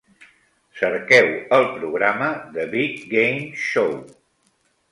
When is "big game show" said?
2.73-3.95